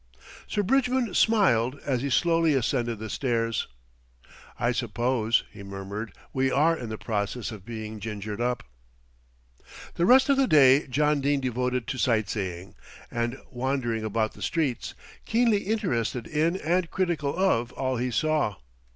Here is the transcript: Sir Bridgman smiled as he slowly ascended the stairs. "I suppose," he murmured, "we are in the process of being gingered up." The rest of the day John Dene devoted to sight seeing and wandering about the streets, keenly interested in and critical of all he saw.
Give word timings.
Sir 0.47 0.63
Bridgman 0.63 1.13
smiled 1.13 1.77
as 1.85 2.01
he 2.01 2.09
slowly 2.09 2.55
ascended 2.55 2.97
the 2.97 3.07
stairs. 3.07 3.67
"I 4.57 4.71
suppose," 4.71 5.43
he 5.51 5.61
murmured, 5.61 6.11
"we 6.33 6.49
are 6.49 6.75
in 6.75 6.89
the 6.89 6.97
process 6.97 7.51
of 7.51 7.65
being 7.67 7.99
gingered 7.99 8.41
up." 8.41 8.63
The 9.93 10.07
rest 10.07 10.27
of 10.27 10.37
the 10.37 10.47
day 10.47 10.87
John 10.87 11.21
Dene 11.21 11.39
devoted 11.39 11.85
to 11.85 11.99
sight 11.99 12.29
seeing 12.29 12.73
and 13.11 13.37
wandering 13.51 14.03
about 14.03 14.33
the 14.33 14.41
streets, 14.41 14.95
keenly 15.27 15.65
interested 15.65 16.25
in 16.25 16.57
and 16.57 16.89
critical 16.89 17.35
of 17.37 17.71
all 17.73 17.97
he 17.97 18.09
saw. 18.09 18.55